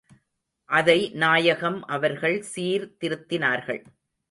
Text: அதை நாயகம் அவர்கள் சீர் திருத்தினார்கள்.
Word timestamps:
அதை 0.69 1.09
நாயகம் 1.13 1.85
அவர்கள் 1.85 2.41
சீர் 2.41 2.87
திருத்தினார்கள். 3.03 3.81